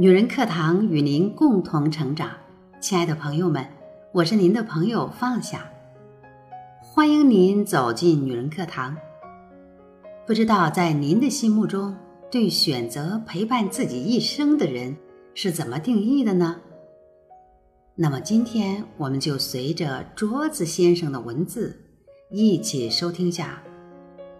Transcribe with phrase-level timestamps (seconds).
[0.00, 2.30] 女人课堂与您共同成长，
[2.80, 3.66] 亲爱的朋友们，
[4.12, 5.68] 我是您的朋友放下，
[6.80, 8.96] 欢迎您走进女人课堂。
[10.24, 11.96] 不知道在您的心目中，
[12.30, 14.96] 对选择陪伴自己一生的人
[15.34, 16.60] 是怎么定义的呢？
[17.96, 21.76] 那么今天我们就随着桌子先生的文字，
[22.30, 23.60] 一起收听下：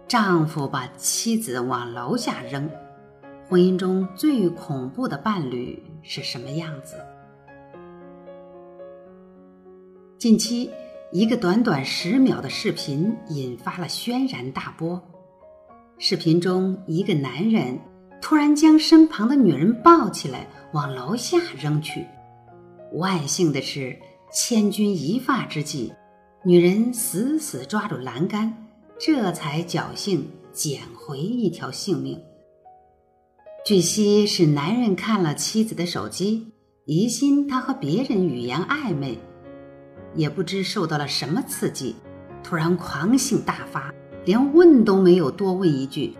[0.07, 2.71] 丈夫把妻子往楼下扔。
[3.49, 7.03] 婚姻中最恐怖的伴侣是什么样子？
[10.19, 10.69] 近期，
[11.11, 15.01] 一个短短十秒的视频引发了轩然大波。
[15.97, 17.79] 视频中，一个男人
[18.21, 22.05] 突然将身旁的女人抱起来往楼下扔去。
[22.93, 23.97] 万幸的是，
[24.31, 25.91] 千钧一发之际，
[26.43, 28.53] 女人死死抓住栏杆，
[28.99, 32.21] 这才侥幸捡回一条性命。
[33.65, 36.47] 据悉是男人看了妻子的手机，
[36.85, 39.19] 疑心她和别人语言暧昧，
[40.15, 41.95] 也不知受到了什么刺激，
[42.41, 43.93] 突然狂性大发，
[44.25, 46.15] 连问都没有多问一句，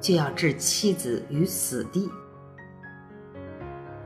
[0.00, 2.08] 就要置妻子于死地。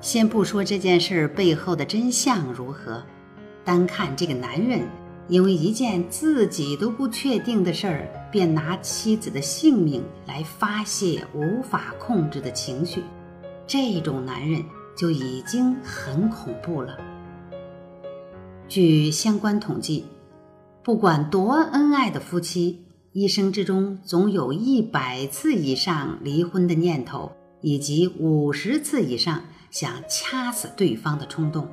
[0.00, 3.02] 先不说这件事背后的真相如何，
[3.62, 4.80] 单看这个男人。
[5.26, 13.00] 因为一件自己都不确定的事儿，便拿妻子的性命来发泄无法控制的情绪，
[13.64, 14.60] 这种男人
[14.96, 16.98] 就已经很恐怖了。
[18.66, 20.06] 据相关统计，
[20.82, 31.68] 不管多恩爱的夫妻，一生之中总有一百次以上离婚的念头，以及五十次以上想掐死对方的冲动。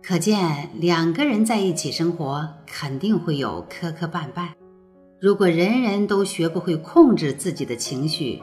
[0.00, 4.50] 可见，两个人在一起生活肯定会有磕磕绊绊。
[5.26, 8.40] 如果人人都学不会控制自己的情绪，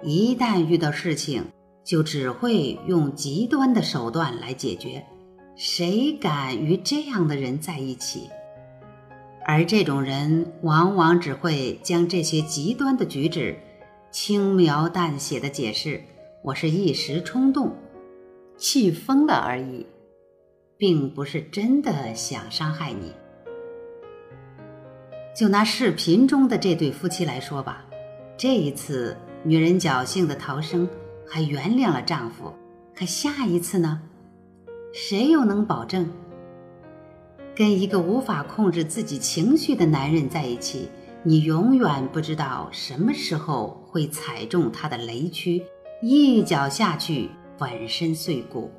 [0.00, 1.42] 一旦遇到事情，
[1.82, 5.04] 就只会用极端的手段来解决。
[5.56, 8.30] 谁敢与这样的人在一起？
[9.44, 13.58] 而这种人往往只会将这些极端的举止
[14.12, 16.00] 轻描淡写的解释
[16.44, 17.74] ：“我是一时冲动，
[18.56, 19.84] 气疯了而已。”
[20.78, 23.10] 并不是真的想伤害你。
[25.34, 27.84] 就拿视频中的这对夫妻来说吧，
[28.36, 30.88] 这一次女人侥幸的逃生，
[31.26, 32.52] 还原谅了丈夫。
[32.94, 34.00] 可下一次呢？
[34.92, 36.10] 谁又能保证？
[37.54, 40.88] 跟一个无法控制自己情绪的男人在一起，
[41.22, 45.62] 你永远不知道什么时候会踩中他的雷区，
[46.02, 48.70] 一脚下去粉身碎骨。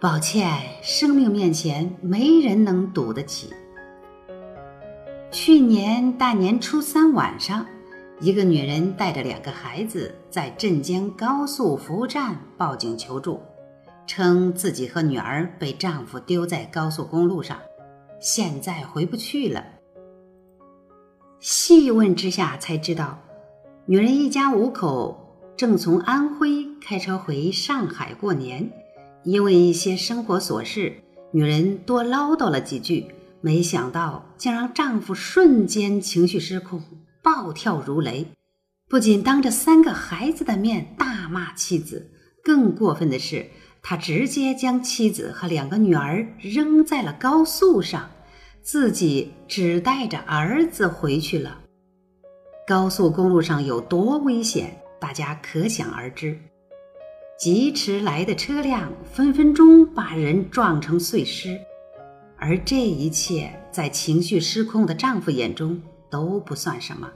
[0.00, 3.50] 抱歉，生命面前没人能赌得起。
[5.30, 7.66] 去年大年初三晚上，
[8.18, 13.38] 一个女人带着两个孩子在镇江高速服务站报警求助，
[14.06, 17.58] 称自己和女儿被丈夫丢在高速公路上，
[18.20, 19.62] 现在回不去了。
[21.40, 23.18] 细问之下才知道，
[23.84, 28.70] 女人一家五口正从安徽开车回上海过年。
[29.24, 30.94] 因为一些生活琐事，
[31.32, 33.08] 女人多唠叨了几句，
[33.40, 36.82] 没想到竟让丈夫瞬间情绪失控，
[37.22, 38.26] 暴跳如雷。
[38.88, 42.10] 不仅当着三个孩子的面大骂妻子，
[42.42, 43.46] 更过分的是，
[43.82, 48.10] 他直接将妻子和两个女儿扔在了高速上，
[48.62, 51.60] 自己只带着儿子回去了。
[52.66, 56.38] 高速公路上有多危险，大家可想而知。
[57.38, 61.60] 疾驰来的车辆分分钟把人撞成碎尸，
[62.38, 67.10] 而这一切在情绪失控的丈夫眼中都不算什么。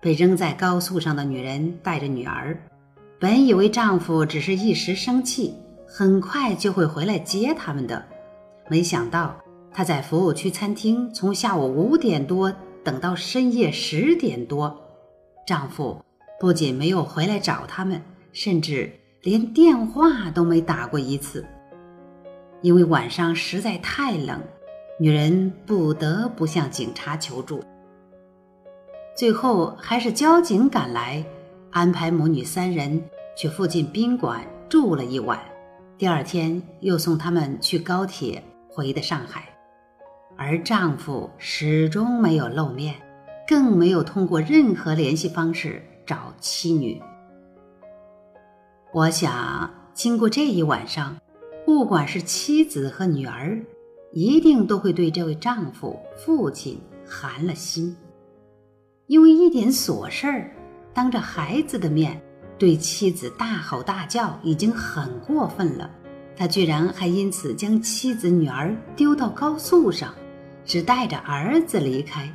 [0.00, 2.58] 被扔在高速上的女人带着女儿，
[3.18, 5.54] 本以为丈夫只是一时生气，
[5.86, 8.02] 很快就会回来接他们的，
[8.68, 9.36] 没想到
[9.72, 12.50] 他在服务区餐厅从下午五点多
[12.82, 14.80] 等到深夜十点多，
[15.46, 16.02] 丈夫
[16.38, 18.00] 不仅没有回来找他们，
[18.32, 18.90] 甚至。
[19.22, 21.44] 连电话都没打过一次，
[22.62, 24.40] 因为晚上实在太冷，
[24.98, 27.62] 女人不得不向警察求助。
[29.16, 31.24] 最后还是交警赶来，
[31.70, 33.02] 安排母女三人
[33.36, 35.38] 去附近宾馆住了一晚，
[35.98, 39.44] 第二天又送他们去高铁回的上海。
[40.36, 42.94] 而丈夫始终没有露面，
[43.46, 47.00] 更没有通过任何联系方式找妻女。
[48.92, 51.14] 我想，经过这一晚上，
[51.70, 53.56] 不管是妻子和女儿，
[54.10, 57.96] 一定都会对这位丈夫、父亲寒了心，
[59.06, 60.50] 因为一点琐事儿，
[60.92, 62.20] 当着孩子的面，
[62.58, 65.88] 对妻子大吼大叫已经很过分了，
[66.36, 70.12] 他居然还因此将妻子女儿丢到高速上，
[70.64, 72.28] 只带着儿子离开。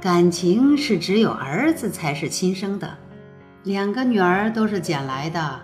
[0.00, 2.96] 感情是只有儿子才是亲生的，
[3.64, 5.60] 两个女儿都是捡来的。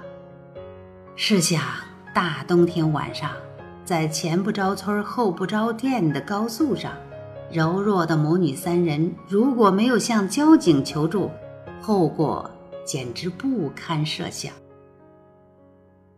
[1.14, 1.62] 试想，
[2.18, 3.30] 大冬天晚上，
[3.84, 6.92] 在前不着村后不着店的高速上，
[7.48, 11.30] 柔弱的母女三人如果没有向交警求助，
[11.80, 12.50] 后果
[12.84, 14.52] 简直不堪设想。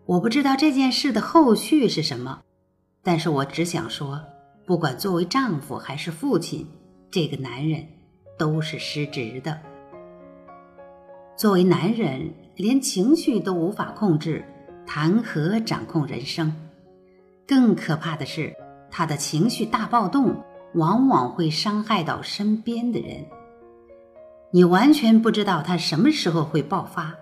[0.07, 2.41] 我不知道这件事的后续是什么，
[3.03, 4.19] 但是我只想说，
[4.65, 6.67] 不管作为丈夫还是父亲，
[7.11, 7.87] 这个男人。
[8.39, 9.61] 都是失职的。
[11.37, 14.43] 作为男人，连情绪都无法控制，
[14.93, 16.53] 谈何掌控人生？
[17.47, 18.53] 更可怕的是，
[18.91, 20.35] 他的情绪大暴动，
[20.75, 23.25] 往往会伤害到身边的人。
[24.51, 27.15] 你完全不知道他什么时候会爆发，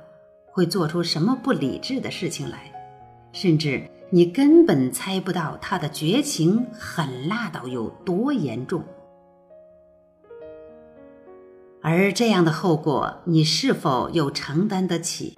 [0.51, 2.73] 会做出什么不理智的事情来，
[3.33, 8.83] 甚至你根本猜不到他的绝情狠辣到有多严重。
[11.83, 15.37] 而这样的后果，你是否又承担得起？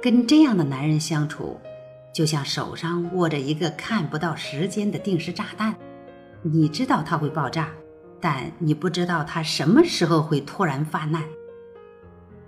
[0.00, 1.58] 跟这样的男人相处，
[2.12, 5.74] 就像手上握着一个看不到时间的定时炸弹，
[6.42, 7.68] 你知道他会爆炸，
[8.20, 11.24] 但你不知道他什么时候会突然发难。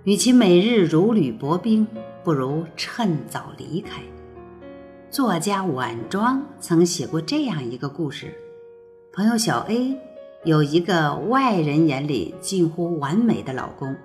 [0.05, 1.85] 与其每日如履薄冰，
[2.23, 4.01] 不如趁早离开。
[5.09, 8.33] 作家晚庄曾写过这样一个故事：
[9.11, 9.97] 朋友小 A。
[10.43, 13.95] 有一个外人眼里近乎完美的老公，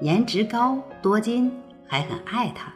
[0.00, 1.50] 颜值高、多金，
[1.84, 2.72] 还很爱她。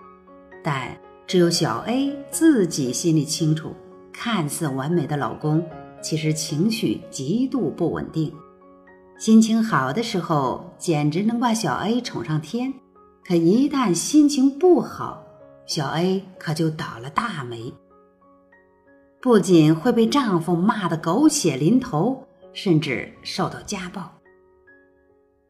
[0.64, 0.88] 但
[1.26, 3.74] 只有小 A 自己心里清楚，
[4.12, 5.64] 看似完美的老公，
[6.02, 8.34] 其实情绪极度不稳定。
[9.18, 12.72] 心情好的时候，简直能把小 A 宠上天；
[13.24, 15.22] 可一旦心情不好，
[15.66, 17.72] 小 A 可就倒了大霉，
[19.20, 22.26] 不仅会被丈夫骂得狗血淋头。
[22.56, 24.08] 甚至受到家暴。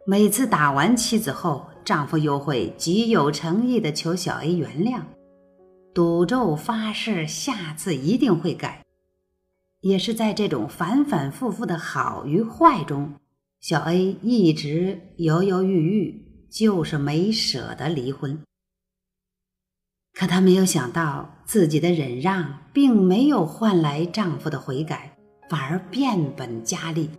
[0.06, 5.02] 每次打完妻子后，丈夫又会极有诚意地求小 A 原谅，
[5.94, 8.82] 赌咒发誓下次一定会改。
[9.80, 13.14] 也是在这种反反复复的好与坏中，
[13.60, 18.42] 小 A 一直犹犹豫豫，就是没舍得离婚。
[20.12, 25.10] 可她没有想到，自己的忍让并没有换来丈夫的悔改。
[25.50, 27.10] 反而变本加厉。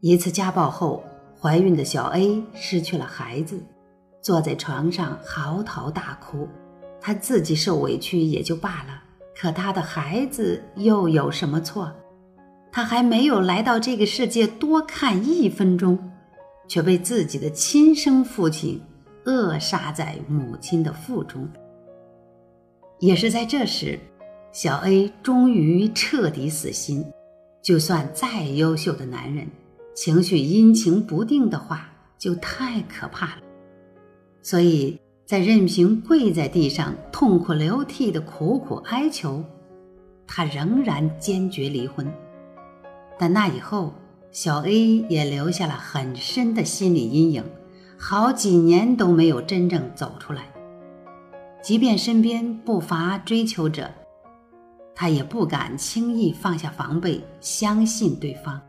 [0.00, 1.04] 一次家暴后，
[1.42, 3.60] 怀孕的小 A 失去了孩子，
[4.20, 6.48] 坐在床上嚎啕大哭。
[7.00, 9.02] 她自己受委屈也就罢了，
[9.36, 11.92] 可她的孩子又有什么错？
[12.70, 15.98] 她还没有来到这个世界多看一分钟，
[16.68, 18.80] 却被自己的亲生父亲
[19.24, 21.50] 扼杀在母亲的腹中。
[23.00, 23.98] 也是在这时。
[24.52, 27.02] 小 A 终于彻底死心，
[27.62, 29.48] 就算再优秀的男人，
[29.94, 33.42] 情绪阴晴不定的话，就太可怕了。
[34.42, 39.44] 所以在任凭跪在地上痛哭流涕的苦苦哀求，
[40.26, 42.10] 他仍然坚决离婚。
[43.18, 43.92] 但那以后，
[44.30, 47.44] 小 A 也留下了很深的心理阴影，
[47.98, 50.50] 好几年都没有真正走出来。
[51.62, 53.90] 即便身边不乏追求者。
[54.94, 58.60] 他也不敢轻易放下防备，相信对方，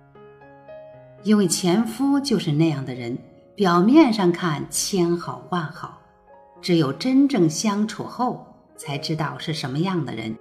[1.24, 3.18] 因为前夫就是那样的人。
[3.56, 6.02] 表面上看千好万好，
[6.60, 10.36] 只有真正相处后，才知道是什么样的人。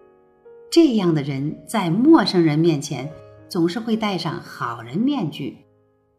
[0.71, 3.11] 这样的人在陌生人面前
[3.51, 5.59] 总是会戴上好人面具，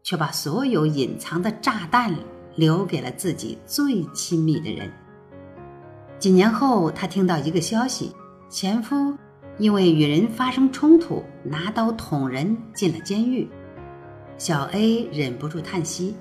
[0.04, 2.14] 却把所有隐藏的炸弹
[2.54, 4.88] 留给了自己最亲密的人。
[6.20, 8.12] 几年后，她听到一个消息，
[8.48, 9.18] 前夫。
[9.58, 13.48] 因为与人发生冲突，拿刀捅人进了监狱，
[14.36, 16.14] 小 A 忍不住叹息：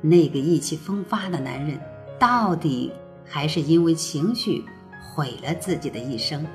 [0.00, 1.78] 那个意气风发的男人，
[2.18, 2.92] 到底
[3.24, 4.64] 还是因为情绪
[5.14, 6.46] 毁了自己的一生。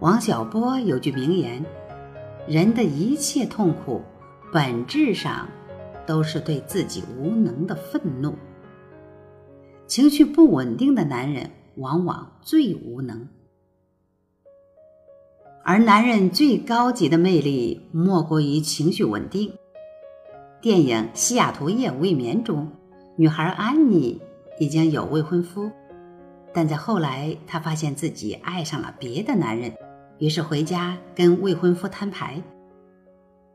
[0.00, 1.64] 王小波有句名言：
[2.48, 4.02] 人的一切痛苦，
[4.52, 5.46] 本质上
[6.06, 8.34] 都是对自己无能的愤怒。
[9.86, 13.28] 情绪不稳定的男人，往往最无能。
[15.62, 19.52] 而男人最高级的魅力，莫过于情绪稳定。
[20.64, 22.66] 电影《西雅图夜未眠》中，
[23.16, 24.18] 女孩安妮
[24.58, 25.70] 已经有未婚夫，
[26.54, 29.70] 但在后来，她发现自己爱上了别的男人，
[30.16, 32.42] 于是回家跟未婚夫摊牌。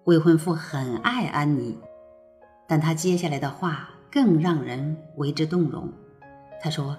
[0.03, 1.75] 未婚夫很爱安妮，
[2.67, 5.91] 但他接下来的话更让人为之动容。
[6.61, 6.95] 他说：“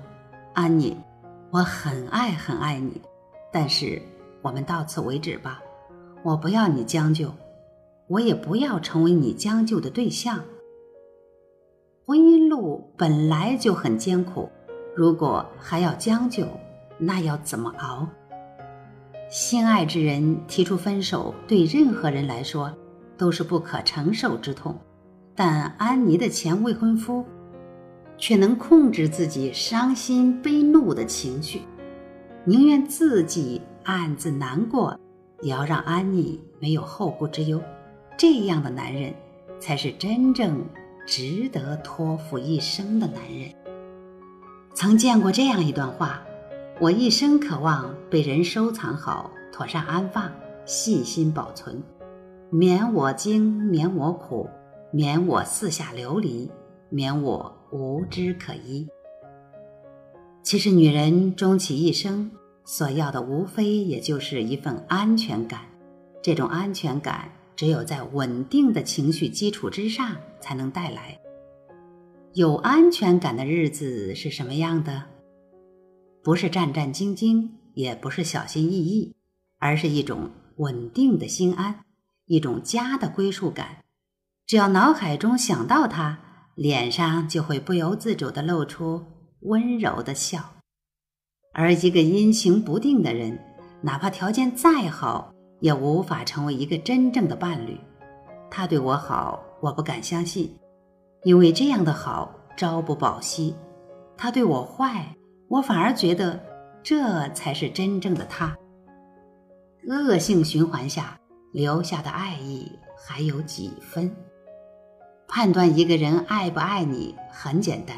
[0.54, 0.96] 安妮，
[1.52, 3.00] 我很爱很爱你，
[3.52, 4.02] 但是
[4.42, 5.62] 我们到此为止吧。
[6.24, 7.32] 我不要你将就，
[8.10, 10.42] 我也不要成为你将就的对象。
[12.04, 14.48] 婚姻路本来就很艰苦，
[14.96, 16.44] 如果还要将就，
[16.98, 18.08] 那要怎么熬？
[19.30, 22.74] 心爱之人提出分手，对任何人来说
[23.16, 24.76] 都是不可承受之痛，
[25.36, 27.24] 但安妮的前未婚夫。”
[28.18, 31.62] 却能控制自己伤心悲怒的情绪，
[32.44, 34.94] 宁愿自己暗自难过，
[35.40, 37.58] 也要让安妮没有后顾之忧。
[38.20, 39.14] 这样的男人，
[39.58, 40.62] 才是真正
[41.06, 43.50] 值得托付一生的男人。
[44.74, 46.22] 曾见过这样一段话：
[46.82, 50.30] 我一生渴望被人收藏好，妥善安放，
[50.66, 51.82] 细心保存，
[52.50, 54.46] 免我惊，免我苦，
[54.92, 56.50] 免我四下流离。
[56.90, 58.86] 免我无枝可依。
[60.42, 62.30] 其实，女人终其一生
[62.66, 65.60] 所要的，无非也就是一份安全感。
[66.20, 71.20] 这种安全感，只有在稳定的情绪基础之上才能带来。
[72.32, 75.04] 有安全感的日子是什么样的？
[76.22, 79.14] 不是战战兢兢，也不是小心翼翼，
[79.58, 81.84] 而是一种稳定的心安，
[82.24, 83.84] 一种家的归属感。
[84.46, 86.18] 只要脑海中想到他。
[86.56, 89.02] 脸上就会不由自主地露出
[89.40, 90.56] 温柔的笑，
[91.52, 93.38] 而一个阴晴不定的人，
[93.82, 97.78] 哪怕条件再好，也无法成为一个真正的伴侣。
[98.50, 100.58] 他对我好，我不敢相信，
[101.22, 103.54] 因为这样的好朝不保夕；
[104.16, 105.14] 他对我坏，
[105.48, 106.40] 我反而觉得
[106.82, 108.56] 这才是真正的他。
[109.88, 111.18] 恶性循环下
[111.52, 114.14] 留下的爱意还有几分？
[115.26, 117.96] 判断一个人爱不爱你很简单，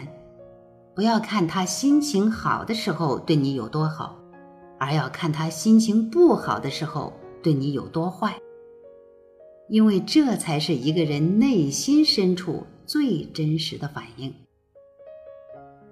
[0.95, 4.19] 不要看他心情好的时候对你有多好，
[4.79, 7.13] 而要看他心情不好的时候
[7.43, 8.39] 对你有多坏。
[9.69, 14.35] 因为这才是一个人内心深处最真实的反应。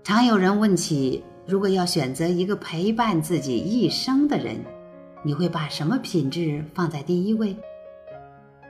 [0.02, 4.57] 常有人问起，如果要选择一个陪伴自己一生的人，
[5.23, 7.57] 你会把什么品质放在第一位？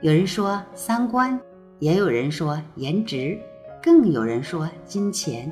[0.01, 1.39] 有人说三观。
[1.79, 3.35] 也有人说颜值，
[3.81, 5.51] 更有人说金钱。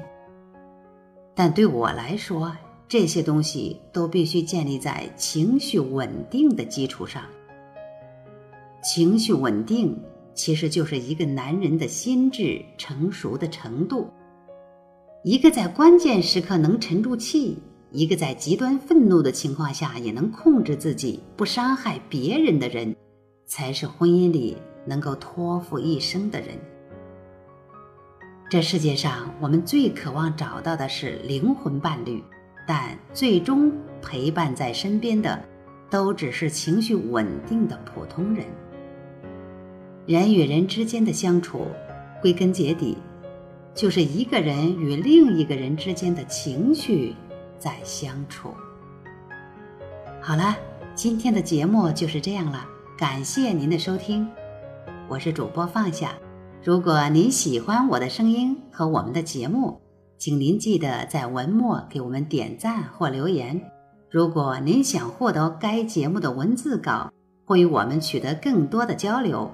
[1.34, 2.56] 但对我来说，
[2.90, 7.24] 这些东西都必须建立在情绪稳定的基础上。
[8.84, 9.98] 情绪稳定
[10.34, 14.10] 其实就是一个男人的心智成熟的程度。
[15.24, 17.58] 一个在关键时刻能沉住气，
[17.92, 22.96] 一个在极端愤怒的情况下也能控制自己不伤害别人的人，
[23.46, 24.58] 才是婚姻里。
[24.86, 26.58] 能够托付一生的人，
[28.50, 32.24] 这世界上我们最渴望找到的是灵魂伴侣，
[32.70, 35.44] 但最终陪伴在身边的，
[35.90, 38.46] 都只是情绪稳定的普通人。
[40.06, 41.66] 人与人之间的相处，
[42.22, 42.96] 归根结底，
[43.74, 47.16] 就是一个人与另一个人之间的情绪
[47.58, 48.54] 在相处。
[50.22, 50.56] 好了，
[50.94, 52.64] 今天的节目就是这样了，
[52.96, 54.30] 感谢您的收听。
[55.08, 56.14] 我是主播放下，
[56.64, 59.82] 如果您喜欢我的声音和我们的节目，
[60.20, 63.72] 请您记得在文末给我们点赞或留言。
[64.12, 67.10] 如果您想获得该节目的文字稿
[67.46, 69.50] 或与我们取得更多的交流，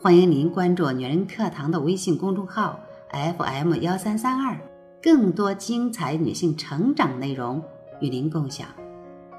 [0.00, 2.78] 欢迎您关注“女人课堂”的微信公众号
[3.10, 4.56] FM 幺三三二，
[5.02, 7.60] 更多精彩女性成长内容
[8.00, 8.68] 与您共享。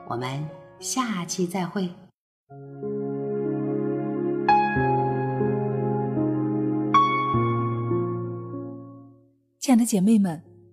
[0.09, 0.45] 我们
[0.81, 1.89] 下期再会。
[9.57, 10.43] 亲爱的姐妹们，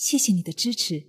[0.00, 1.04] 谢谢你的支持。